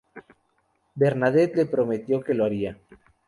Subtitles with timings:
[0.95, 2.75] Bernadette le prometió que lo haría.